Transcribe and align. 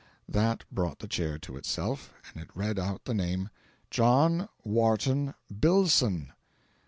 That 0.27 0.63
brought 0.71 0.97
the 0.97 1.07
Chair 1.07 1.37
to 1.37 1.57
itself, 1.57 2.11
and 2.33 2.41
it 2.41 2.49
read 2.55 2.79
out 2.79 3.05
the 3.05 3.13
name: 3.13 3.51
"John 3.91 4.49
Wharton 4.63 5.35
BILLSON." 5.59 6.31